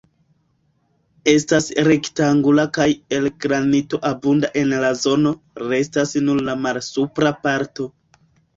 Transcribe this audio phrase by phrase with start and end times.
[1.33, 2.87] Estas rektangula kaj
[3.19, 5.37] el granito abunda en la zono:
[5.69, 7.91] restas nur la malsupra parto.